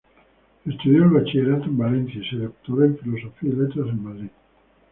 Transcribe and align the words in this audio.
Estudió 0.65 1.03
el 1.03 1.11
bachillerato 1.11 1.65
en 1.65 1.77
Valencia 1.77 2.19
y 2.23 2.27
se 2.27 2.37
doctoró 2.37 2.85
en 2.85 2.97
Filosofía 2.97 3.49
y 3.51 3.53
Letras 3.55 3.87
en 3.87 4.03
Madrid. 4.03 4.29